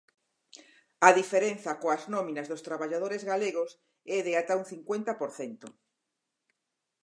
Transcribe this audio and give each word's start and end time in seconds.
A 1.07 1.09
diferenza 1.19 1.79
coas 1.81 2.03
nóminas 2.13 2.49
dos 2.51 2.65
traballadores 2.67 3.23
galegos 3.31 3.71
é 4.15 4.17
de 4.25 4.33
ata 4.41 4.59
un 4.61 4.65
cincuenta 4.73 5.11
por 5.21 5.31
cento. 5.39 5.67